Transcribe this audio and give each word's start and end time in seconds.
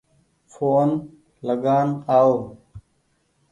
ڦون 0.51 0.89
لگآن 1.47 1.87
آئو 2.15 2.35